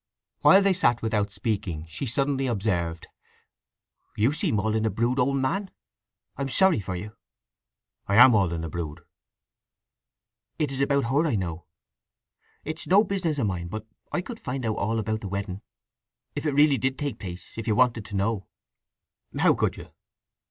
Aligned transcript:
While 0.39 0.63
they 0.63 0.73
sat 0.73 1.03
without 1.03 1.31
speaking 1.31 1.85
she 1.85 2.07
suddenly 2.07 2.47
observed: 2.47 3.05
"You 4.17 4.33
seem 4.33 4.59
all 4.59 4.73
in 4.73 4.83
a 4.83 4.89
brood, 4.89 5.19
old 5.19 5.37
man. 5.37 5.69
I'm 6.37 6.49
sorry 6.49 6.79
for 6.79 6.95
you." 6.95 7.15
"I 8.07 8.15
am 8.15 8.33
all 8.33 8.51
in 8.51 8.63
a 8.63 8.67
brood." 8.67 9.01
"It 10.57 10.71
is 10.71 10.81
about 10.81 11.03
her, 11.03 11.27
I 11.27 11.35
know. 11.35 11.67
It's 12.65 12.87
no 12.87 13.03
business 13.03 13.37
of 13.37 13.45
mine, 13.45 13.67
but 13.67 13.85
I 14.11 14.21
could 14.21 14.39
find 14.39 14.65
out 14.65 14.77
all 14.77 14.97
about 14.97 15.21
the 15.21 15.27
wedding—if 15.27 16.47
it 16.47 16.51
really 16.51 16.79
did 16.79 16.97
take 16.97 17.19
place—if 17.19 17.67
you 17.67 17.75
wanted 17.75 18.03
to 18.05 18.15
know." 18.15 18.47
"How 19.37 19.53
could 19.53 19.77
you?" 19.77 19.93